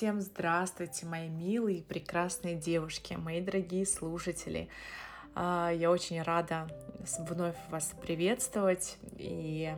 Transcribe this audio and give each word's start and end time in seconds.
Всем 0.00 0.22
здравствуйте, 0.22 1.04
мои 1.04 1.28
милые 1.28 1.80
и 1.80 1.82
прекрасные 1.82 2.54
девушки, 2.54 3.12
мои 3.12 3.42
дорогие 3.42 3.84
слушатели. 3.84 4.70
А, 5.34 5.70
я 5.74 5.90
очень 5.90 6.22
рада 6.22 6.68
вновь 7.18 7.54
вас 7.68 7.92
приветствовать. 8.00 8.96
И 9.18 9.76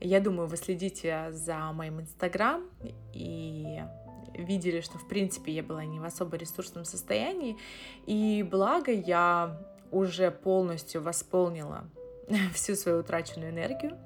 я 0.00 0.18
думаю, 0.18 0.48
вы 0.48 0.56
следите 0.56 1.26
за 1.30 1.58
моим 1.74 2.00
инстаграм 2.00 2.64
и 3.12 3.82
видели, 4.32 4.80
что, 4.80 4.96
в 4.96 5.06
принципе, 5.06 5.52
я 5.52 5.62
была 5.62 5.84
не 5.84 6.00
в 6.00 6.04
особо 6.04 6.38
ресурсном 6.38 6.86
состоянии. 6.86 7.58
И 8.06 8.42
благо 8.50 8.92
я 8.92 9.60
уже 9.90 10.30
полностью 10.30 11.02
восполнила 11.02 11.84
всю 12.54 12.76
свою 12.76 13.00
утраченную 13.00 13.50
энергию 13.50 13.98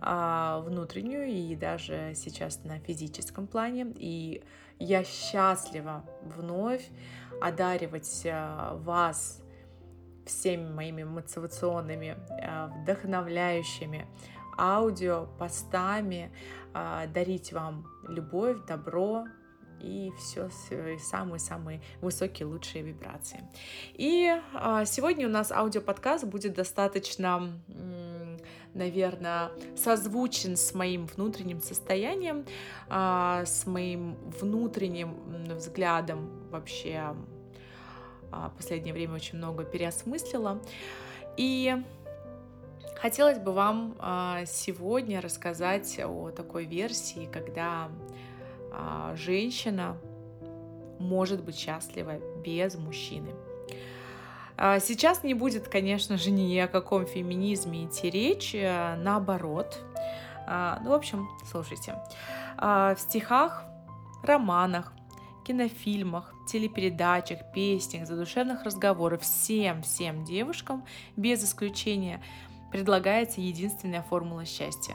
внутреннюю 0.00 1.26
и 1.28 1.56
даже 1.56 2.12
сейчас 2.14 2.64
на 2.64 2.78
физическом 2.78 3.46
плане. 3.46 3.92
И 3.96 4.42
я 4.78 5.04
счастлива 5.04 6.04
вновь 6.22 6.88
одаривать 7.40 8.26
а, 8.26 8.76
вас 8.76 9.42
всеми 10.26 10.70
моими 10.70 11.04
мотивационными, 11.04 12.16
а, 12.42 12.68
вдохновляющими 12.68 14.06
аудио, 14.58 15.26
постами, 15.38 16.30
дарить 17.12 17.52
вам 17.52 17.86
любовь, 18.08 18.56
добро, 18.66 19.26
и 19.80 20.10
все 20.18 20.48
самые-самые 20.98 21.82
высокие, 22.00 22.46
лучшие 22.46 22.82
вибрации. 22.82 23.40
И 23.92 24.34
сегодня 24.86 25.26
у 25.26 25.30
нас 25.30 25.52
аудиоподкаст 25.52 26.24
будет 26.24 26.54
достаточно 26.54 27.52
наверное, 28.76 29.50
созвучен 29.74 30.56
с 30.56 30.74
моим 30.74 31.06
внутренним 31.06 31.60
состоянием, 31.60 32.44
а, 32.88 33.44
с 33.44 33.66
моим 33.66 34.16
внутренним 34.40 35.16
взглядом 35.56 36.30
вообще 36.50 37.14
а, 38.30 38.50
последнее 38.50 38.92
время 38.92 39.14
очень 39.14 39.38
много 39.38 39.64
переосмыслила. 39.64 40.60
И 41.36 41.74
хотелось 42.96 43.38
бы 43.38 43.52
вам 43.52 43.96
а, 43.98 44.44
сегодня 44.46 45.20
рассказать 45.20 45.98
о 46.04 46.30
такой 46.30 46.64
версии, 46.64 47.28
когда 47.32 47.88
женщина 49.14 49.96
может 50.98 51.42
быть 51.42 51.56
счастлива 51.56 52.18
без 52.44 52.74
мужчины. 52.74 53.30
А, 54.58 54.80
сейчас 54.80 55.22
не 55.22 55.34
будет, 55.34 55.68
конечно 55.68 56.16
же, 56.16 56.30
ни 56.30 56.56
о 56.58 56.68
каком 56.68 57.06
феминизме 57.06 57.84
идти 57.84 58.10
речь, 58.10 58.54
э, 58.54 58.96
наоборот. 58.96 59.78
А, 60.46 60.80
ну, 60.82 60.90
в 60.90 60.94
общем, 60.94 61.28
слушайте. 61.50 62.00
А, 62.56 62.94
в 62.94 63.00
стихах, 63.00 63.64
романах, 64.22 64.92
кинофильмах, 65.46 66.32
телепередачах, 66.48 67.52
песнях, 67.52 68.06
задушевных 68.06 68.64
разговорах 68.64 69.20
всем-всем 69.20 70.24
девушкам, 70.24 70.84
без 71.16 71.44
исключения, 71.44 72.22
предлагается 72.72 73.40
единственная 73.40 74.02
формула 74.02 74.44
счастья. 74.44 74.94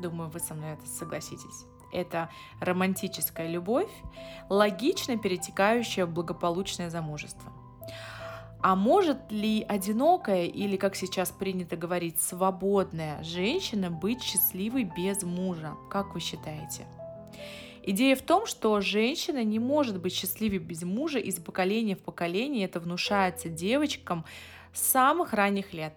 Думаю, 0.00 0.30
вы 0.30 0.40
со 0.40 0.54
мной 0.54 0.72
это 0.72 0.86
согласитесь. 0.86 1.66
Это 1.92 2.30
романтическая 2.60 3.48
любовь, 3.48 3.90
логично 4.48 5.18
перетекающая 5.18 6.06
в 6.06 6.10
благополучное 6.10 6.88
замужество. 6.88 7.52
А 8.62 8.76
может 8.76 9.32
ли 9.32 9.66
одинокая 9.68 10.44
или, 10.44 10.76
как 10.76 10.94
сейчас 10.94 11.32
принято 11.32 11.76
говорить, 11.76 12.20
свободная 12.20 13.20
женщина 13.24 13.90
быть 13.90 14.22
счастливой 14.22 14.84
без 14.84 15.24
мужа? 15.24 15.74
Как 15.90 16.14
вы 16.14 16.20
считаете? 16.20 16.86
Идея 17.82 18.14
в 18.14 18.22
том, 18.22 18.46
что 18.46 18.80
женщина 18.80 19.42
не 19.42 19.58
может 19.58 20.00
быть 20.00 20.14
счастливой 20.14 20.58
без 20.58 20.84
мужа 20.84 21.18
из 21.18 21.40
поколения 21.40 21.96
в 21.96 22.02
поколение. 22.02 22.66
Это 22.66 22.78
внушается 22.78 23.48
девочкам 23.48 24.24
с 24.72 24.80
самых 24.80 25.32
ранних 25.32 25.72
лет. 25.72 25.94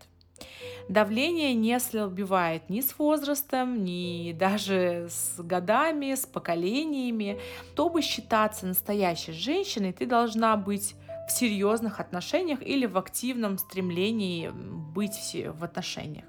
Давление 0.90 1.54
не 1.54 1.74
ослабевает 1.74 2.70
ни 2.70 2.82
с 2.82 2.98
возрастом, 2.98 3.84
ни 3.84 4.32
даже 4.34 5.08
с 5.12 5.40
годами, 5.40 6.16
с 6.16 6.26
поколениями. 6.26 7.40
Чтобы 7.74 8.02
считаться 8.02 8.66
настоящей 8.66 9.34
женщиной, 9.34 9.94
ты 9.94 10.08
должна 10.08 10.58
быть 10.58 10.96
в 11.28 11.32
серьезных 11.32 12.00
отношениях 12.00 12.62
или 12.62 12.86
в 12.86 12.98
активном 12.98 13.58
стремлении 13.58 14.50
быть 14.50 15.36
в 15.48 15.64
отношениях. 15.64 16.26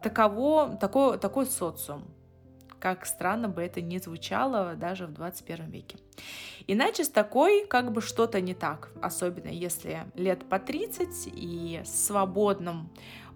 Таково, 0.00 0.76
такой, 0.80 1.18
такой 1.18 1.46
социум, 1.46 2.04
как 2.78 3.06
странно 3.06 3.48
бы 3.48 3.62
это 3.62 3.80
ни 3.80 3.98
звучало 3.98 4.74
даже 4.74 5.06
в 5.06 5.12
21 5.12 5.70
веке. 5.70 5.98
Иначе 6.66 7.04
с 7.04 7.08
такой 7.08 7.66
как 7.66 7.92
бы 7.92 8.00
что-то 8.00 8.40
не 8.40 8.54
так, 8.54 8.90
особенно 9.00 9.48
если 9.48 10.04
лет 10.14 10.48
по 10.48 10.58
30 10.58 11.28
и 11.32 11.82
свободном 11.84 12.90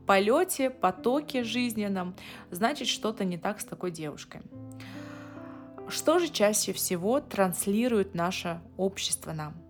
полете, 0.06 0.70
потоке 0.70 1.42
жизненном, 1.42 2.14
значит 2.50 2.88
что-то 2.88 3.24
не 3.24 3.38
так 3.38 3.60
с 3.60 3.64
такой 3.64 3.90
девушкой. 3.90 4.42
Что 5.88 6.18
же 6.18 6.28
чаще 6.28 6.72
всего 6.72 7.20
транслирует 7.20 8.14
наше 8.14 8.60
общество 8.76 9.32
нам? 9.32 9.65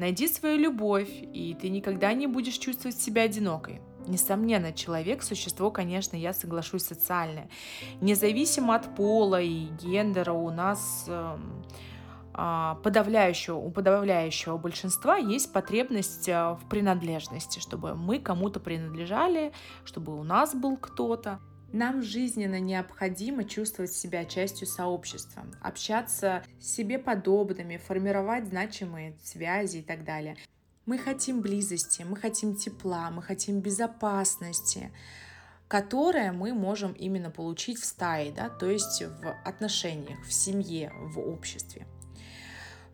Найди 0.00 0.28
свою 0.28 0.56
любовь, 0.56 1.10
и 1.10 1.54
ты 1.60 1.68
никогда 1.68 2.14
не 2.14 2.26
будешь 2.26 2.56
чувствовать 2.56 2.98
себя 2.98 3.24
одинокой. 3.24 3.82
Несомненно, 4.06 4.72
человек– 4.72 5.22
существо, 5.22 5.70
конечно, 5.70 6.16
я 6.16 6.32
соглашусь, 6.32 6.84
социальное. 6.84 7.50
Независимо 8.00 8.76
от 8.76 8.96
пола 8.96 9.42
и 9.42 9.66
гендера 9.66 10.32
у 10.32 10.50
нас 10.50 11.04
э, 11.06 11.36
подавляющего, 12.82 13.56
у 13.56 13.70
подавляющего 13.70 14.56
большинства 14.56 15.18
есть 15.18 15.52
потребность 15.52 16.30
э, 16.30 16.52
в 16.54 16.66
принадлежности, 16.70 17.58
чтобы 17.58 17.94
мы 17.94 18.20
кому-то 18.20 18.58
принадлежали, 18.58 19.52
чтобы 19.84 20.18
у 20.18 20.22
нас 20.22 20.54
был 20.54 20.78
кто-то. 20.78 21.40
Нам 21.72 22.02
жизненно 22.02 22.58
необходимо 22.58 23.44
чувствовать 23.44 23.92
себя 23.92 24.24
частью 24.24 24.66
сообщества, 24.66 25.44
общаться 25.62 26.42
с 26.60 26.66
себе 26.66 26.98
подобными, 26.98 27.76
формировать 27.76 28.46
значимые 28.46 29.16
связи 29.22 29.78
и 29.78 29.82
так 29.82 30.04
далее. 30.04 30.36
Мы 30.86 30.98
хотим 30.98 31.40
близости, 31.40 32.02
мы 32.02 32.16
хотим 32.16 32.56
тепла, 32.56 33.10
мы 33.10 33.22
хотим 33.22 33.60
безопасности, 33.60 34.90
которое 35.68 36.32
мы 36.32 36.52
можем 36.52 36.92
именно 36.92 37.30
получить 37.30 37.78
в 37.78 37.84
стае, 37.84 38.32
да, 38.32 38.48
то 38.48 38.68
есть 38.68 39.02
в 39.02 39.32
отношениях, 39.44 40.24
в 40.26 40.32
семье, 40.32 40.92
в 40.96 41.20
обществе. 41.20 41.86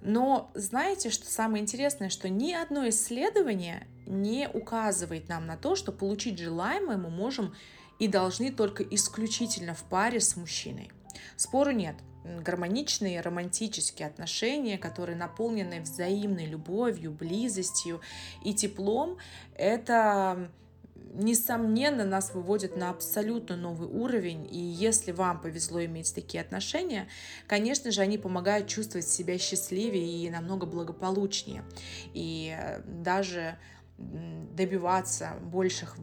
Но 0.02 0.50
знаете, 0.54 1.08
что 1.08 1.26
самое 1.26 1.62
интересное, 1.62 2.10
что 2.10 2.28
ни 2.28 2.52
одно 2.52 2.86
исследование 2.90 3.86
не 4.04 4.48
указывает 4.52 5.30
нам 5.30 5.46
на 5.46 5.56
то, 5.56 5.74
что 5.74 5.90
получить 5.90 6.38
желаемое 6.38 6.98
мы 6.98 7.08
можем 7.08 7.54
и 7.98 8.08
должны 8.08 8.50
только 8.50 8.82
исключительно 8.82 9.74
в 9.74 9.84
паре 9.84 10.20
с 10.20 10.36
мужчиной. 10.36 10.90
Спору 11.36 11.70
нет. 11.70 11.96
Гармоничные 12.24 13.20
романтические 13.20 14.08
отношения, 14.08 14.78
которые 14.78 15.16
наполнены 15.16 15.80
взаимной 15.80 16.46
любовью, 16.46 17.12
близостью 17.12 18.00
и 18.44 18.52
теплом, 18.52 19.18
это 19.54 20.50
несомненно, 21.14 22.04
нас 22.04 22.34
выводит 22.34 22.76
на 22.76 22.90
абсолютно 22.90 23.56
новый 23.56 23.88
уровень. 23.88 24.46
И 24.50 24.58
если 24.58 25.12
вам 25.12 25.40
повезло 25.40 25.84
иметь 25.84 26.14
такие 26.14 26.40
отношения, 26.40 27.08
конечно 27.46 27.90
же, 27.90 28.00
они 28.00 28.18
помогают 28.18 28.66
чувствовать 28.66 29.08
себя 29.08 29.38
счастливее 29.38 30.26
и 30.26 30.30
намного 30.30 30.66
благополучнее. 30.66 31.64
И 32.12 32.56
даже 32.86 33.56
добиваться 33.98 35.36
больших 35.42 35.96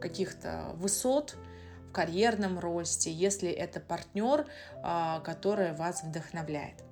каких-то 0.00 0.72
высот 0.74 1.36
в 1.88 1.92
карьерном 1.92 2.58
росте, 2.58 3.12
если 3.12 3.50
это 3.50 3.80
партнер, 3.80 4.46
а, 4.82 5.20
который 5.20 5.72
вас 5.72 6.02
вдохновляет. 6.02 6.84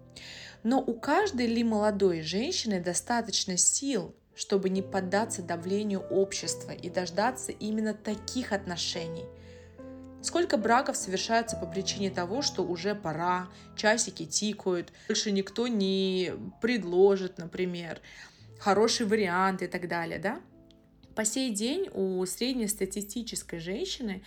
Но 0.63 0.81
у 0.81 0.95
каждой 0.95 1.47
ли 1.47 1.63
молодой 1.63 2.23
женщины 2.23 2.81
достаточно 2.81 3.57
сил, 3.57 4.15
чтобы 4.35 4.69
не 4.69 4.83
поддаться 4.83 5.43
давлению 5.43 6.01
общества 6.01 6.73
и 6.73 6.91
дождаться 6.91 7.53
именно 7.53 7.95
таких 7.95 8.53
отношений. 8.53 9.25
Сколько 10.21 10.57
браков 10.57 10.97
совершается 10.97 11.57
по 11.57 11.67
причине 11.67 12.11
того, 12.11 12.43
что 12.43 12.65
уже 12.65 12.95
пора, 12.95 13.49
часики 13.77 14.27
тикают, 14.27 14.93
больше 15.07 15.31
никто 15.31 15.69
не 15.69 16.33
предложит, 16.61 17.39
например, 17.39 18.01
хороший 18.59 19.07
вариант 19.07 19.63
и 19.63 19.69
так 19.69 19.89
далее, 19.89 20.19
да? 20.19 20.41
По 21.19 21.25
сей 21.25 21.51
день 21.51 21.89
у 21.95 22.25
среднестатистической 22.27 23.59
женщины 23.59 24.23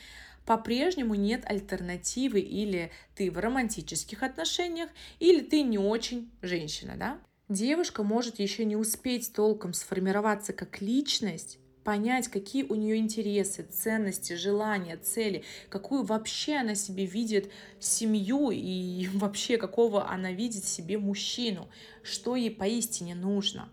по-прежнему 0.45 1.15
нет 1.15 1.45
альтернативы 1.45 2.41
или 2.41 2.91
ты 3.15 3.31
в 3.31 3.37
романтических 3.37 4.23
отношениях, 4.23 4.89
или 5.19 5.39
ты 5.39 5.61
не 5.61 5.77
очень 5.77 6.29
женщина, 6.41 6.95
да? 6.97 7.17
Девушка 7.47 8.03
может 8.03 8.39
еще 8.39 8.65
не 8.65 8.75
успеть 8.75 9.31
толком 9.31 9.71
сформироваться 9.71 10.51
как 10.51 10.81
личность, 10.81 11.59
понять, 11.85 12.27
какие 12.27 12.63
у 12.63 12.75
нее 12.75 12.97
интересы, 12.97 13.63
ценности, 13.63 14.33
желания, 14.33 14.97
цели, 14.97 15.45
какую 15.69 16.03
вообще 16.03 16.55
она 16.55 16.75
себе 16.75 17.05
видит 17.05 17.49
семью 17.79 18.51
и 18.51 19.07
вообще 19.13 19.55
какого 19.55 20.09
она 20.09 20.33
видит 20.33 20.65
себе 20.65 20.97
мужчину, 20.97 21.69
что 22.03 22.35
ей 22.35 22.51
поистине 22.51 23.15
нужно. 23.15 23.69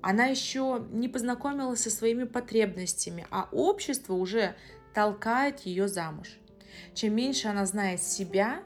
Она 0.00 0.26
еще 0.26 0.86
не 0.92 1.08
познакомилась 1.08 1.82
со 1.82 1.90
своими 1.90 2.24
потребностями, 2.24 3.26
а 3.30 3.48
общество 3.50 4.14
уже 4.14 4.54
толкает 4.94 5.60
ее 5.60 5.88
замуж. 5.88 6.38
Чем 6.94 7.14
меньше 7.14 7.48
она 7.48 7.66
знает 7.66 8.02
себя, 8.02 8.62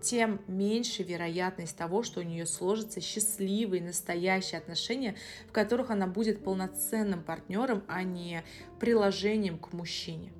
тем 0.00 0.40
меньше 0.46 1.02
вероятность 1.02 1.76
того, 1.76 2.02
что 2.02 2.20
у 2.20 2.22
нее 2.22 2.46
сложатся 2.46 3.00
счастливые, 3.00 3.82
настоящие 3.82 4.58
отношения, 4.58 5.16
в 5.48 5.52
которых 5.52 5.90
она 5.90 6.06
будет 6.06 6.42
полноценным 6.42 7.22
партнером, 7.22 7.82
а 7.86 8.02
не 8.02 8.42
приложением 8.78 9.58
к 9.58 9.72
мужчине. 9.72 10.32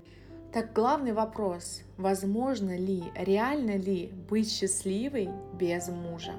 Так 0.53 0.73
главный 0.73 1.13
вопрос, 1.13 1.83
возможно 1.97 2.77
ли, 2.77 3.05
реально 3.15 3.77
ли 3.77 4.11
быть 4.29 4.51
счастливой 4.51 5.29
без 5.55 5.89
мужа? 5.89 6.35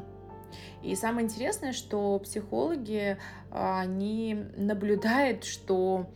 И 0.83 0.95
самое 0.95 1.25
интересное, 1.25 1.73
что 1.73 2.19
психологи, 2.19 3.17
они 3.51 4.45
наблюдают, 4.57 5.43
что 5.43 6.07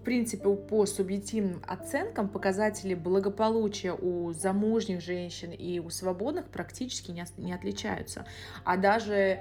в 0.00 0.02
принципе, 0.02 0.48
по 0.48 0.86
субъективным 0.86 1.62
оценкам 1.66 2.30
показатели 2.30 2.94
благополучия 2.94 3.92
у 3.92 4.32
замужних 4.32 5.02
женщин 5.02 5.50
и 5.50 5.78
у 5.78 5.90
свободных 5.90 6.48
практически 6.48 7.10
не, 7.10 7.24
не 7.36 7.52
отличаются. 7.52 8.24
А 8.64 8.78
даже 8.78 9.40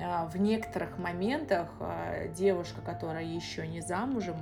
а, 0.00 0.26
в 0.26 0.36
некоторых 0.38 0.96
моментах 0.96 1.68
а, 1.80 2.28
девушка, 2.28 2.80
которая 2.80 3.24
еще 3.24 3.66
не 3.66 3.82
замужем, 3.82 4.36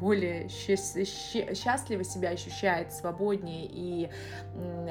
более 0.00 0.48
счастливо 0.48 2.04
себя 2.04 2.30
ощущает, 2.30 2.92
свободнее 2.92 3.66
и 3.66 4.10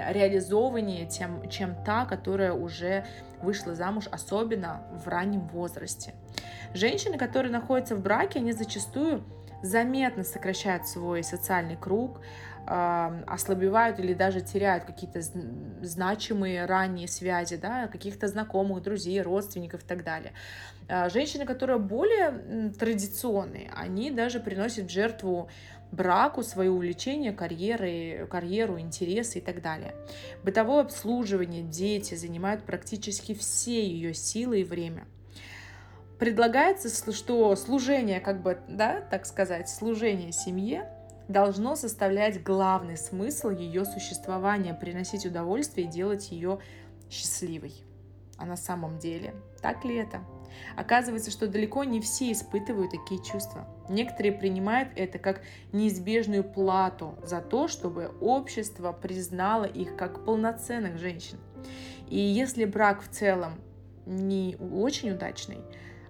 реализованнее, 0.08 1.08
тем, 1.08 1.50
чем 1.50 1.76
та, 1.84 2.06
которая 2.06 2.54
уже 2.54 3.06
вышла 3.42 3.74
замуж, 3.76 4.08
особенно 4.12 4.84
в 4.94 5.08
раннем 5.08 5.48
возрасте. 5.48 6.14
Женщины, 6.74 7.18
которые 7.18 7.52
находятся 7.52 7.96
в 7.96 8.02
браке, 8.02 8.40
они 8.40 8.52
зачастую 8.52 9.24
заметно 9.62 10.24
сокращают 10.24 10.88
свой 10.88 11.24
социальный 11.24 11.76
круг, 11.76 12.22
ослабевают 12.70 14.00
или 14.00 14.14
даже 14.14 14.42
теряют 14.42 14.84
какие-то 14.84 15.22
значимые 15.82 16.66
ранние 16.66 17.08
связи, 17.08 17.56
да, 17.56 17.88
каких-то 17.88 18.28
знакомых, 18.28 18.84
друзей, 18.84 19.22
родственников 19.22 19.84
и 19.84 19.88
так 19.88 20.04
далее. 20.04 20.34
А, 20.88 21.10
женщины, 21.10 21.46
которые 21.46 21.80
более 21.80 22.72
традиционные, 22.78 23.72
они 23.76 24.12
даже 24.12 24.40
приносят 24.40 24.92
жертву 24.92 25.50
браку, 25.92 26.44
свое 26.44 26.70
увлечение, 26.70 27.32
карьеры, 27.32 28.28
карьеру, 28.30 28.80
интересы 28.80 29.40
и 29.40 29.42
так 29.42 29.62
далее. 29.64 29.96
Бытовое 30.44 30.82
обслуживание, 30.82 31.64
дети 31.64 32.14
занимают 32.14 32.64
практически 32.64 33.34
все 33.34 33.84
ее 33.84 34.14
силы 34.14 34.62
и 34.62 34.64
время– 34.64 35.06
предлагается, 36.20 36.90
что 37.14 37.56
служение, 37.56 38.20
как 38.20 38.42
бы, 38.42 38.60
да, 38.68 39.02
так 39.10 39.26
сказать, 39.26 39.70
служение 39.70 40.32
семье 40.32 40.88
должно 41.30 41.76
составлять 41.76 42.44
главный 42.44 42.98
смысл 42.98 43.52
ее 43.52 43.86
существования, 43.86 44.74
приносить 44.74 45.26
удовольствие 45.26 45.88
и 45.88 45.90
делать 45.90 46.32
ее 46.32 46.60
счастливой. 47.10 47.74
А 48.38 48.46
на 48.46 48.58
самом 48.58 48.98
деле, 49.00 49.34
так 49.62 49.86
ли 49.86 49.96
это? 49.96 50.22
Оказывается, 50.76 51.30
что 51.30 51.48
далеко 51.48 51.84
не 51.84 52.02
все 52.02 52.32
испытывают 52.32 52.92
такие 52.92 53.24
чувства. 53.24 53.68
Некоторые 53.90 54.32
принимают 54.32 54.90
это 54.96 55.20
как 55.20 55.42
неизбежную 55.72 56.44
плату 56.44 57.16
за 57.24 57.42
то, 57.42 57.68
чтобы 57.68 58.12
общество 58.20 58.92
признало 58.92 59.66
их 59.66 59.96
как 59.96 60.26
полноценных 60.26 60.98
женщин. 60.98 61.38
И 62.08 62.18
если 62.18 62.66
брак 62.66 63.04
в 63.04 63.10
целом 63.10 63.62
не 64.08 64.58
очень 64.60 65.12
удачный, 65.12 65.60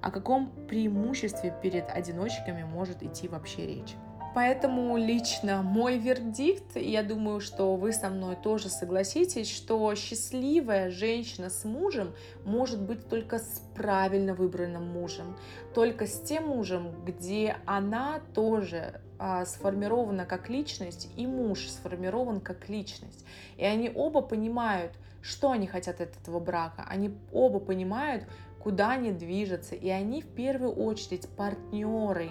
о 0.02 0.12
каком 0.12 0.50
преимуществе 0.68 1.54
перед 1.62 1.90
одиночками 1.90 2.64
может 2.64 3.04
идти 3.04 3.28
вообще 3.28 3.68
речь? 3.68 3.96
Поэтому 4.36 4.96
лично 4.98 5.64
мой 5.64 5.98
вердикт, 5.98 6.78
и 6.78 6.92
я 6.92 7.02
думаю, 7.02 7.40
что 7.40 7.76
вы 7.76 7.92
со 7.92 8.10
мной 8.10 8.36
тоже 8.36 8.70
согласитесь, 8.70 9.50
что 9.50 9.94
счастливая 9.96 10.92
женщина 10.92 11.50
с 11.50 11.66
мужем 11.66 12.14
может 12.46 12.82
быть 12.82 13.10
только 13.10 13.40
с 13.40 13.62
правильно 13.76 14.36
выбранным 14.36 14.86
мужем, 14.88 15.36
только 15.74 16.06
с 16.06 16.22
тем 16.22 16.48
мужем, 16.48 16.92
где 17.06 17.58
она 17.66 18.22
тоже 18.36 19.02
а, 19.18 19.46
сформирована 19.46 20.26
как 20.26 20.50
личность, 20.50 21.10
и 21.18 21.26
муж 21.26 21.68
сформирован 21.68 22.40
как 22.40 22.70
личность. 22.70 23.26
И 23.58 23.66
они 23.66 23.92
оба 23.94 24.22
понимают, 24.22 24.94
что 25.22 25.52
они 25.52 25.68
хотят 25.68 26.02
от 26.02 26.16
этого 26.16 26.40
брака. 26.40 26.86
Они 26.88 27.12
оба 27.32 27.60
понимают, 27.60 28.26
куда 28.60 28.92
они 28.92 29.12
движутся. 29.12 29.76
И 29.76 29.90
они 29.90 30.22
в 30.22 30.28
первую 30.28 30.72
очередь 30.72 31.28
партнеры. 31.30 32.30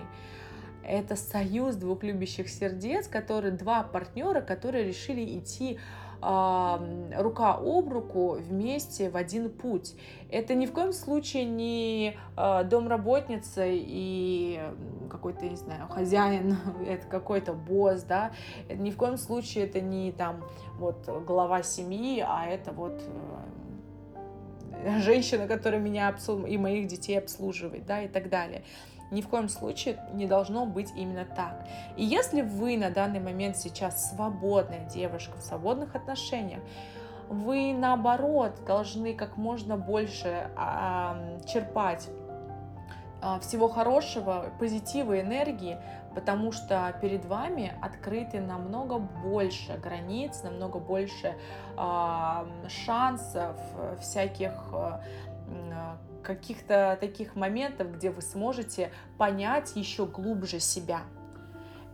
Это 0.89 1.17
союз 1.17 1.77
двух 1.77 2.03
любящих 2.03 2.49
сердец, 2.49 3.09
которые 3.09 3.53
два 3.53 3.83
партнера, 3.83 4.41
которые 4.41 4.85
решили 4.85 5.39
идти 5.39 5.79
рука 6.21 7.59
об 7.61 7.93
руку 7.93 8.33
вместе 8.41 9.09
в 9.09 9.17
один 9.17 9.51
путь. 9.51 9.95
Это 10.31 10.55
ни 10.55 10.67
в 10.67 10.73
коем 10.73 10.93
случае 10.93 11.45
не 11.45 12.17
э, 12.37 12.65
домработница 12.65 13.63
и 13.67 14.61
какой-то, 15.09 15.49
не 15.49 15.55
знаю, 15.55 15.87
хозяин, 15.89 16.57
это 16.89 17.07
какой-то 17.07 17.53
босс, 17.53 18.03
да. 18.03 18.33
Ни 18.69 18.91
в 18.91 18.97
коем 18.97 19.17
случае 19.17 19.67
это 19.67 19.81
не 19.81 20.11
там 20.11 20.43
вот 20.79 21.09
глава 21.25 21.63
семьи, 21.63 22.25
а 22.27 22.47
это 22.47 22.73
вот 22.73 23.01
э, 24.73 24.99
женщина, 25.01 25.47
которая 25.47 25.81
меня 25.81 26.13
и 26.49 26.59
моих 26.59 26.89
детей 26.89 27.17
обслуживает, 27.17 27.87
да, 27.87 28.03
и 28.03 28.09
так 28.09 28.29
далее. 28.29 28.65
Ни 29.11 29.23
в 29.23 29.29
коем 29.29 29.49
случае 29.49 29.99
не 30.13 30.27
должно 30.27 30.67
быть 30.67 30.93
именно 30.95 31.25
так. 31.25 31.67
И 31.97 32.05
если 32.05 32.43
вы 32.43 32.77
на 32.77 32.91
данный 32.91 33.21
момент 33.21 33.57
сейчас 33.57 34.11
свободная 34.11 34.87
девушка 34.89 35.39
в 35.39 35.43
свободных 35.43 35.95
отношениях, 35.95 36.61
вы 37.29 37.75
наоборот 37.75 38.65
должны 38.67 39.15
как 39.15 39.37
можно 39.37 39.77
больше 39.77 40.51
а, 40.57 41.39
черпать 41.47 42.09
а, 43.21 43.39
всего 43.41 43.69
хорошего, 43.69 44.47
позитива, 44.59 45.21
энергии, 45.21 45.79
потому 46.15 46.53
что 46.53 46.95
перед 47.01 47.25
вами 47.25 47.73
открыты 47.83 48.41
намного 48.41 48.99
больше 48.99 49.77
границ, 49.79 50.43
намного 50.43 50.79
больше 50.79 51.37
э, 51.77 52.69
шансов, 52.69 53.57
всяких 54.01 54.53
э, 54.73 55.01
каких-то 56.29 56.99
таких 57.01 57.37
моментов, 57.37 57.91
где 57.97 58.11
вы 58.11 58.21
сможете 58.21 58.93
понять 59.17 59.77
еще 59.77 60.05
глубже 60.05 60.61
себя. 60.61 61.01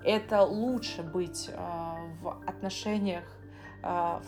Это 0.03 0.43
лучше 0.43 1.05
быть 1.05 1.49
э, 1.49 1.57
в 2.21 2.43
отношениях 2.45 3.23
а, 3.87 4.23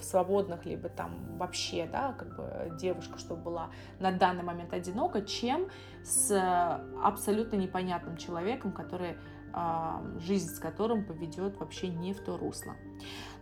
в 0.00 0.04
свободных, 0.04 0.64
либо 0.64 0.88
там 0.88 1.36
вообще, 1.36 1.88
да, 1.90 2.14
как 2.16 2.36
бы 2.36 2.78
девушка, 2.80 3.18
чтобы 3.18 3.42
была 3.42 3.70
на 3.98 4.12
данный 4.12 4.44
момент 4.44 4.72
одинока, 4.72 5.22
чем 5.22 5.68
с 6.04 6.30
абсолютно 7.02 7.56
непонятным 7.56 8.16
человеком, 8.16 8.70
который 8.70 9.16
жизнь 10.18 10.48
с 10.48 10.58
которым 10.58 11.04
поведет 11.04 11.58
вообще 11.58 11.88
не 11.88 12.12
в 12.12 12.20
то 12.20 12.36
русло. 12.36 12.76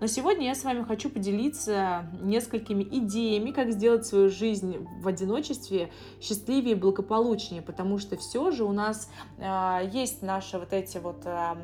Но 0.00 0.06
сегодня 0.06 0.46
я 0.46 0.54
с 0.54 0.64
вами 0.64 0.84
хочу 0.84 1.10
поделиться 1.10 2.06
несколькими 2.20 2.82
идеями, 2.82 3.50
как 3.50 3.72
сделать 3.72 4.06
свою 4.06 4.28
жизнь 4.28 4.86
в 5.00 5.08
одиночестве 5.08 5.90
счастливее 6.20 6.72
и 6.72 6.78
благополучнее, 6.78 7.62
потому 7.62 7.98
что 7.98 8.16
все 8.16 8.50
же 8.50 8.64
у 8.64 8.72
нас 8.72 9.10
э, 9.38 9.90
есть 9.92 10.22
наши 10.22 10.58
вот 10.58 10.72
эти 10.72 10.98
вот 10.98 11.22
э, 11.24 11.54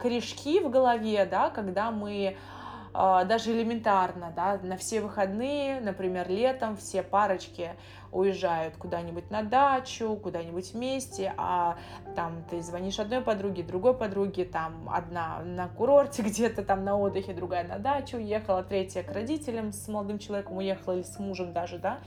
корешки 0.00 0.60
в 0.60 0.70
голове, 0.70 1.26
да, 1.26 1.50
когда 1.50 1.90
мы 1.90 2.36
а, 2.36 2.57
даже 2.98 3.52
элементарно, 3.52 4.32
да, 4.34 4.58
на 4.60 4.76
все 4.76 5.00
выходные, 5.00 5.80
например, 5.80 6.28
летом 6.28 6.76
все 6.76 7.04
парочки 7.04 7.70
уезжают 8.10 8.76
куда-нибудь 8.76 9.30
на 9.30 9.42
дачу, 9.42 10.18
куда-нибудь 10.20 10.72
вместе, 10.72 11.32
а 11.36 11.76
там 12.16 12.42
ты 12.50 12.60
звонишь 12.60 12.98
одной 12.98 13.20
подруге, 13.20 13.62
другой 13.62 13.94
подруге, 13.94 14.44
там 14.44 14.88
одна 14.92 15.40
на 15.44 15.68
курорте 15.68 16.22
где-то 16.24 16.64
там 16.64 16.84
на 16.84 16.98
отдыхе, 16.98 17.34
другая 17.34 17.62
на 17.68 17.78
дачу 17.78 18.16
уехала, 18.16 18.64
третья 18.64 19.04
к 19.04 19.12
родителям 19.12 19.72
с 19.72 19.86
молодым 19.86 20.18
человеком 20.18 20.56
уехала 20.56 20.94
или 20.94 21.02
с 21.02 21.20
мужем 21.20 21.52
даже, 21.52 21.78
да, 21.78 21.98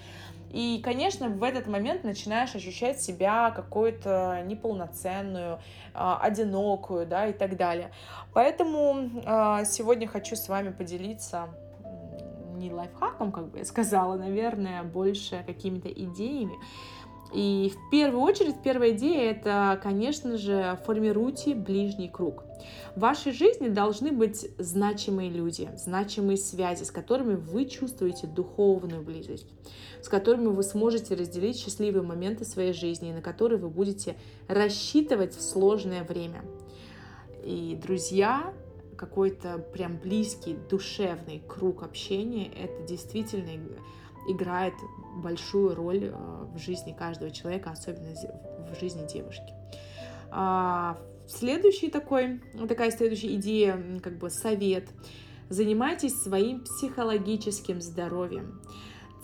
и, 0.51 0.81
конечно, 0.81 1.29
в 1.29 1.43
этот 1.43 1.67
момент 1.67 2.03
начинаешь 2.03 2.53
ощущать 2.55 3.01
себя 3.01 3.51
какой-то 3.51 4.41
неполноценную, 4.45 5.59
а, 5.93 6.17
одинокую, 6.21 7.07
да, 7.07 7.27
и 7.27 7.33
так 7.33 7.55
далее. 7.55 7.91
Поэтому 8.33 9.09
а, 9.25 9.63
сегодня 9.65 10.07
хочу 10.07 10.35
с 10.35 10.49
вами 10.49 10.71
поделиться 10.71 11.49
не 12.61 12.71
лайфхаком, 12.71 13.31
как 13.31 13.49
бы 13.49 13.59
я 13.59 13.65
сказала, 13.65 14.17
наверное, 14.17 14.83
больше 14.83 15.43
какими-то 15.47 15.89
идеями, 15.89 16.53
И 17.33 17.71
в 17.73 17.89
первую 17.89 18.21
очередь, 18.23 18.55
первая 18.61 18.91
идея 18.91 19.31
это, 19.31 19.79
конечно 19.81 20.37
же, 20.37 20.77
формируйте 20.85 21.55
ближний 21.55 22.09
круг. 22.09 22.43
В 22.95 22.99
вашей 22.99 23.31
жизни 23.31 23.69
должны 23.69 24.11
быть 24.11 24.49
значимые 24.57 25.29
люди, 25.29 25.69
значимые 25.77 26.37
связи, 26.37 26.83
с 26.83 26.91
которыми 26.91 27.35
вы 27.35 27.65
чувствуете 27.65 28.27
духовную 28.27 29.01
близость, 29.01 29.47
с 30.01 30.09
которыми 30.09 30.47
вы 30.47 30.61
сможете 30.63 31.15
разделить 31.15 31.57
счастливые 31.57 32.03
моменты 32.03 32.43
своей 32.43 32.73
жизни 32.73 33.13
на 33.13 33.21
которые 33.21 33.59
вы 33.59 33.69
будете 33.69 34.17
рассчитывать 34.47 35.35
в 35.35 35.41
сложное 35.41 36.03
время. 36.03 36.43
И 37.43 37.79
друзья, 37.81 38.53
какой-то 38.97 39.57
прям 39.57 39.97
близкий, 39.97 40.57
душевный 40.69 41.41
круг 41.47 41.81
общения, 41.81 42.47
это 42.47 42.83
действительно 42.83 43.49
играет 44.31 44.73
большую 45.15 45.75
роль 45.75 46.05
э, 46.05 46.45
в 46.53 46.57
жизни 46.57 46.95
каждого 46.97 47.31
человека, 47.31 47.71
особенно 47.71 48.13
в 48.71 48.79
жизни 48.79 49.07
девушки. 49.07 49.53
А, 50.29 50.97
следующий 51.27 51.89
такой, 51.89 52.41
такая 52.67 52.91
следующая 52.91 53.35
идея, 53.35 53.99
как 54.01 54.17
бы 54.17 54.29
совет. 54.29 54.89
Занимайтесь 55.49 56.21
своим 56.21 56.63
психологическим 56.63 57.81
здоровьем. 57.81 58.61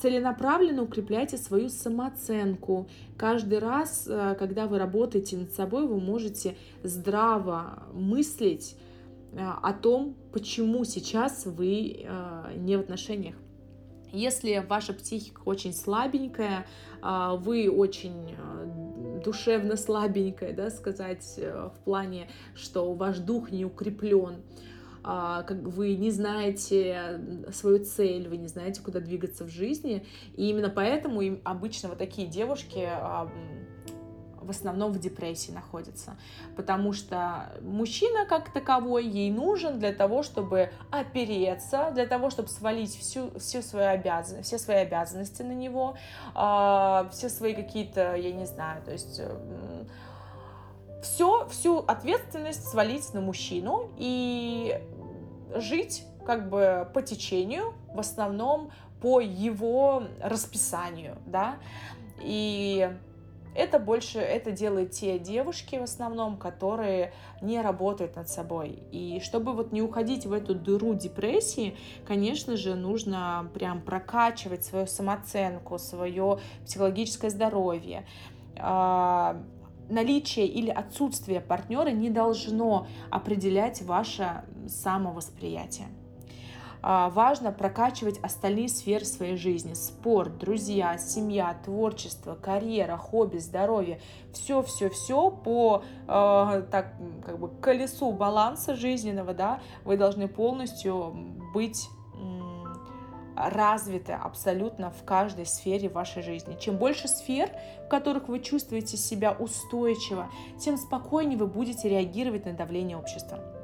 Целенаправленно 0.01 0.83
укрепляйте 0.83 1.37
свою 1.37 1.69
самооценку. 1.69 2.87
Каждый 3.17 3.59
раз, 3.59 4.07
э, 4.07 4.35
когда 4.37 4.67
вы 4.67 4.77
работаете 4.77 5.37
над 5.37 5.53
собой, 5.53 5.87
вы 5.87 5.99
можете 5.99 6.57
здраво 6.83 7.83
мыслить 7.93 8.75
э, 9.31 9.39
о 9.39 9.73
том, 9.73 10.15
почему 10.33 10.83
сейчас 10.83 11.45
вы 11.45 12.05
не 12.57 12.77
в 12.77 12.81
отношениях. 12.81 13.35
Если 14.11 14.65
ваша 14.67 14.93
психика 14.93 15.41
очень 15.45 15.73
слабенькая, 15.73 16.65
а, 17.01 17.35
вы 17.35 17.69
очень 17.69 18.35
а, 18.37 19.21
душевно 19.23 19.75
слабенькая, 19.75 20.53
да, 20.53 20.69
сказать, 20.69 21.35
э, 21.37 21.69
в 21.73 21.83
плане, 21.83 22.29
что 22.55 22.93
ваш 22.93 23.17
дух 23.17 23.51
не 23.51 23.65
укреплен, 23.65 24.43
а, 25.03 25.43
как 25.43 25.59
вы 25.59 25.95
не 25.95 26.11
знаете 26.11 27.21
свою 27.51 27.83
цель, 27.83 28.27
вы 28.27 28.37
не 28.37 28.47
знаете, 28.47 28.81
куда 28.81 28.99
двигаться 28.99 29.43
в 29.45 29.49
жизни, 29.49 30.05
и 30.35 30.49
именно 30.49 30.69
поэтому 30.69 31.21
им 31.21 31.41
обычно 31.43 31.89
вот 31.89 31.97
такие 31.97 32.27
девушки 32.27 32.87
в 34.47 34.49
основном 34.49 34.91
в 34.91 34.99
депрессии 34.99 35.51
находится, 35.51 36.17
потому 36.55 36.93
что 36.93 37.51
мужчина 37.61 38.25
как 38.25 38.51
таковой 38.51 39.05
ей 39.05 39.29
нужен 39.29 39.79
для 39.79 39.93
того, 39.93 40.23
чтобы 40.23 40.71
опереться, 40.89 41.91
для 41.93 42.07
того, 42.07 42.29
чтобы 42.29 42.49
свалить 42.49 42.97
всю, 42.97 43.37
всю 43.37 43.61
свою 43.61 43.89
обязан, 43.89 44.41
все 44.41 44.57
свои 44.57 44.77
обязанности 44.77 45.43
на 45.43 45.51
него, 45.51 45.97
э, 46.33 47.09
все 47.11 47.29
свои 47.29 47.53
какие-то, 47.53 48.15
я 48.15 48.31
не 48.31 48.45
знаю, 48.45 48.81
то 48.83 48.91
есть 48.91 49.19
э, 49.19 49.85
все, 51.03 51.47
всю 51.49 51.79
ответственность 51.79 52.67
свалить 52.67 53.13
на 53.13 53.21
мужчину 53.21 53.91
и 53.97 54.81
жить 55.55 56.05
как 56.25 56.49
бы 56.49 56.89
по 56.93 57.01
течению, 57.01 57.73
в 57.93 57.99
основном 57.99 58.71
по 59.01 59.21
его 59.21 60.03
расписанию, 60.21 61.17
да, 61.25 61.55
и 62.19 62.91
это 63.57 63.79
больше, 63.79 64.19
это 64.19 64.51
делают 64.51 64.91
те 64.91 65.17
девушки 65.17 65.75
в 65.77 65.83
основном, 65.83 66.37
которые 66.37 67.11
не 67.41 67.59
работают 67.59 68.15
над 68.15 68.29
собой. 68.29 68.83
И 68.91 69.19
чтобы 69.23 69.53
вот 69.53 69.71
не 69.71 69.81
уходить 69.81 70.25
в 70.25 70.33
эту 70.33 70.53
дыру 70.53 70.93
депрессии, 70.93 71.75
конечно 72.05 72.55
же, 72.55 72.75
нужно 72.75 73.49
прям 73.53 73.81
прокачивать 73.81 74.63
свою 74.63 74.85
самооценку, 74.85 75.79
свое 75.79 76.39
психологическое 76.65 77.29
здоровье 77.29 78.05
а, 78.59 79.41
наличие 79.89 80.47
или 80.47 80.69
отсутствие 80.69 81.41
партнера 81.41 81.89
не 81.89 82.09
должно 82.09 82.87
определять 83.09 83.81
ваше 83.81 84.43
самовосприятие. 84.67 85.87
А, 86.81 87.09
важно 87.09 87.51
прокачивать 87.51 88.19
остальные 88.19 88.69
сферы 88.69 89.05
своей 89.05 89.35
жизни. 89.35 89.73
Спорт, 89.73 90.37
друзья, 90.37 90.97
семья, 90.97 91.57
творчество, 91.63 92.35
карьера, 92.35 92.97
хобби, 92.97 93.37
здоровье. 93.37 93.99
Все-все-все 94.33 95.31
по 95.31 95.83
э, 96.07 96.63
так, 96.71 96.93
как 97.25 97.39
бы 97.39 97.49
колесу 97.59 98.11
баланса 98.11 98.75
жизненного, 98.75 99.33
да, 99.33 99.59
вы 99.83 99.97
должны 99.97 100.27
полностью 100.27 101.15
быть 101.53 101.89
развиты 103.37 104.13
абсолютно 104.13 104.89
в 104.89 105.03
каждой 105.03 105.45
сфере 105.45 105.89
вашей 105.89 106.23
жизни. 106.23 106.57
Чем 106.59 106.77
больше 106.77 107.07
сфер, 107.07 107.51
в 107.85 107.87
которых 107.87 108.27
вы 108.27 108.39
чувствуете 108.39 108.97
себя 108.97 109.31
устойчиво, 109.31 110.27
тем 110.59 110.77
спокойнее 110.77 111.37
вы 111.37 111.45
будете 111.45 111.87
реагировать 111.87 112.45
на 112.45 112.53
давление 112.53 112.97
общества. 112.97 113.56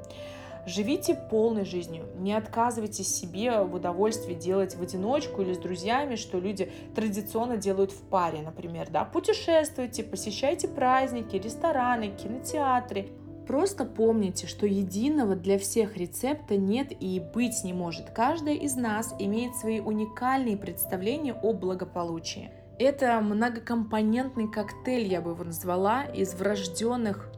Живите 0.66 1.14
полной 1.14 1.64
жизнью, 1.64 2.06
не 2.16 2.32
отказывайте 2.32 3.04
себе 3.04 3.62
в 3.62 3.74
удовольствии 3.74 4.34
делать 4.34 4.76
в 4.76 4.82
одиночку 4.82 5.42
или 5.42 5.52
с 5.52 5.58
друзьями, 5.58 6.16
что 6.16 6.38
люди 6.38 6.72
традиционно 6.94 7.56
делают 7.56 7.92
в 7.92 8.00
паре, 8.08 8.40
например, 8.40 8.88
да, 8.90 9.04
путешествуйте, 9.04 10.02
посещайте 10.02 10.68
праздники, 10.68 11.36
рестораны, 11.36 12.08
кинотеатры, 12.10 13.08
Просто 13.46 13.84
помните, 13.84 14.46
что 14.46 14.66
единого 14.66 15.36
для 15.36 15.58
всех 15.58 15.98
рецепта 15.98 16.56
нет 16.56 16.92
и 16.98 17.20
быть 17.20 17.62
не 17.62 17.74
может. 17.74 18.08
Каждая 18.10 18.54
из 18.54 18.74
нас 18.74 19.14
имеет 19.18 19.54
свои 19.56 19.80
уникальные 19.80 20.56
представления 20.56 21.34
о 21.34 21.52
благополучии. 21.52 22.50
Это 22.78 23.20
многокомпонентный 23.20 24.50
коктейль, 24.50 25.06
я 25.06 25.20
бы 25.20 25.32
его 25.32 25.44
назвала, 25.44 26.04
из 26.04 26.34
врожденных 26.34 27.28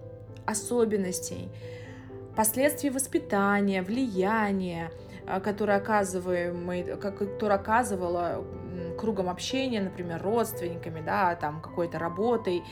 особенностей, 0.46 1.48
последствий 2.36 2.90
воспитания, 2.90 3.82
влияния, 3.82 4.90
э, 5.26 5.40
которое, 5.40 5.78
оказываем, 5.78 7.00
которое 7.00 7.54
оказывало 7.56 8.44
кругом 8.96 9.28
общения, 9.28 9.80
например, 9.80 10.22
родственниками, 10.22 11.02
да, 11.04 11.34
там 11.36 11.60
какой-то 11.60 11.98
работой, 11.98 12.62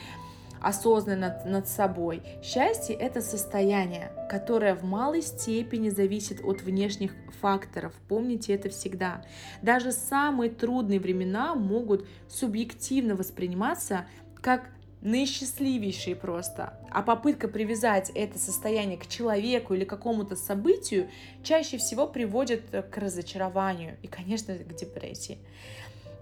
осознанно 0.61 1.27
над, 1.27 1.45
над 1.45 1.67
собой. 1.67 2.23
Счастье– 2.41 2.95
это 2.99 3.21
состояние, 3.21 4.11
которое 4.29 4.73
в 4.75 4.83
малой 4.83 5.21
степени 5.21 5.89
зависит 5.89 6.43
от 6.43 6.61
внешних 6.61 7.11
факторов. 7.39 7.93
Помните 8.07 8.53
это 8.53 8.69
всегда. 8.69 9.23
Даже 9.61 9.91
самые 9.91 10.49
трудные 10.49 10.99
времена 10.99 11.53
могут 11.53 12.07
субъективно 12.27 13.15
восприниматься 13.15 14.05
как 14.41 14.69
наисчастливейшие 15.05 16.15
просто. 16.15 16.73
А 16.89 17.03
попытка 17.03 17.47
привязать 17.47 18.09
это 18.15 18.39
состояние 18.39 18.97
к 18.97 19.07
человеку 19.07 19.75
или 19.75 19.85
какому-то 19.85 20.35
событию 20.35 21.09
чаще 21.43 21.77
всего 21.77 22.07
приводит 22.07 22.63
к 22.71 22.97
разочарованию 22.97 23.97
и, 24.01 24.07
конечно, 24.07 24.55
к 24.55 24.75
депрессии. 24.75 25.37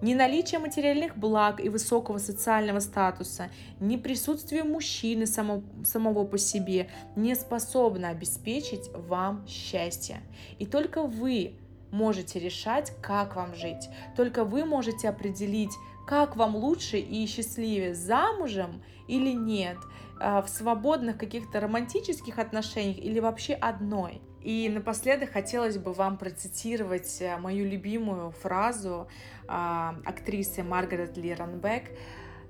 Ни 0.02 0.16
наличие 0.16 0.60
материальных 0.60 1.18
благ 1.18 1.64
и 1.64 1.70
высокого 1.70 2.18
социального 2.18 2.82
статуса, 2.82 3.50
ни 3.80 3.96
присутствие 3.96 4.66
мужчины 4.66 5.26
само, 5.28 5.64
самого 5.86 6.26
по 6.26 6.38
себе 6.38 6.90
не 7.16 7.36
способно 7.36 8.10
обеспечить 8.10 8.90
вам 8.94 9.48
счастье. 9.48 10.22
И 10.60 10.66
только 10.66 11.04
вы 11.04 11.54
можете 11.94 12.40
решать, 12.40 12.92
как 13.02 13.38
вам 13.38 13.56
жить. 13.56 13.88
Только 14.18 14.44
вы 14.44 14.66
можете 14.66 15.08
определить, 15.08 15.72
как 16.06 16.36
вам 16.36 16.56
лучше 16.56 16.98
и 16.98 17.26
счастливее, 17.26 17.96
замужем 17.96 18.84
или 19.08 19.34
нет, 19.34 19.78
а, 20.20 20.42
в 20.42 20.50
свободных 20.50 21.18
каких-то 21.18 21.60
романтических 21.60 22.40
отношениях 22.40 22.98
или 22.98 23.20
вообще 23.20 23.54
одной. 23.54 24.22
И 24.42 24.68
напоследок 24.70 25.32
хотелось 25.32 25.78
бы 25.78 25.94
вам 25.94 26.18
процитировать 26.18 27.22
э, 27.22 27.38
мою 27.38 27.66
любимую 27.66 28.32
фразу 28.32 29.08
а, 29.48 29.96
актрисы 30.06 30.64
Маргарет 30.64 31.16
Ли 31.16 31.34
Ранбек. 31.34 31.84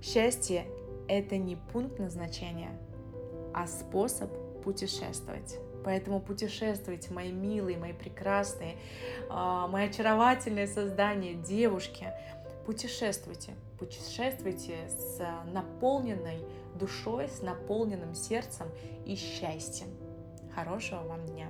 «Счастье– 0.01 0.65
это 1.07 1.38
не 1.38 1.55
пункт 1.55 2.00
назначения, 2.00 2.72
а 3.53 3.67
способ 3.67 4.31
путешествовать». 4.63 5.60
Поэтому 5.83 6.19
путешествуйте, 6.19 7.13
мои 7.13 7.31
милые, 7.31 7.77
мои 7.77 7.93
прекрасные, 7.93 8.77
а, 9.29 9.67
мои 9.67 9.88
очаровательные 9.88 10.67
создания, 10.67 11.36
девушки. 11.36 12.07
Путешествуйте, 12.65 13.55
путешествуйте 13.77 14.88
с 14.88 15.20
наполненной 15.51 16.39
душой, 16.75 17.27
с 17.27 17.41
наполненным 17.41 18.15
сердцем 18.15 18.67
и 19.05 19.15
счастьем. 19.15 19.89
Хорошего 20.55 21.01
вам 21.03 21.25
дня! 21.25 21.50